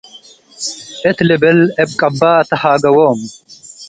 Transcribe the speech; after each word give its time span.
እት 1.09 1.17
ልብል 1.27 1.59
እብ 1.81 1.89
ቅባ' 1.99 2.45
ተሃገዎ'ም። 2.49 3.19